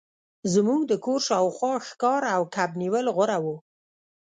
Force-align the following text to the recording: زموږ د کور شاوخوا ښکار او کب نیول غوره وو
زموږ 0.53 0.81
د 0.87 0.93
کور 1.05 1.19
شاوخوا 1.27 1.73
ښکار 1.87 2.21
او 2.35 2.41
کب 2.53 2.69
نیول 2.81 3.05
غوره 3.15 3.37
وو 3.43 3.55